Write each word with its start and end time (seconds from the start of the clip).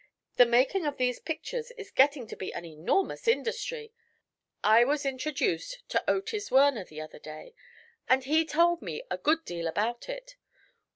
The 0.37 0.47
making 0.47 0.87
of 0.87 0.97
these 0.97 1.19
pictures 1.19 1.69
is 1.77 1.91
getting 1.91 2.25
to 2.25 2.35
be 2.35 2.51
an 2.55 2.65
enormous 2.65 3.27
industry. 3.27 3.93
I 4.63 4.83
was 4.83 5.05
introduced 5.05 5.87
to 5.89 6.03
Otis 6.09 6.49
Werner, 6.49 6.85
the 6.85 6.99
other 6.99 7.19
day, 7.19 7.53
and 8.09 8.23
he 8.23 8.43
told 8.43 8.81
me 8.81 9.03
a 9.11 9.19
good 9.19 9.45
deal 9.45 9.67
about 9.67 10.09
it. 10.09 10.37